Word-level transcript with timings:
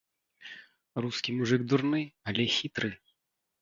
Рускі 1.05 1.37
мужык 1.37 1.61
дурны, 1.69 2.03
але 2.31 2.51
хітры. 2.59 2.89